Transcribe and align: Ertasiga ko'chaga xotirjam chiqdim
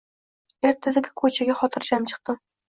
Ertasiga 0.69 1.11
ko'chaga 1.23 1.59
xotirjam 1.61 2.09
chiqdim 2.15 2.43